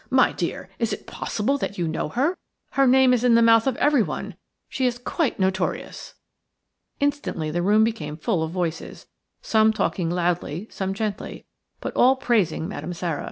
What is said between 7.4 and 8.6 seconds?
the room became full of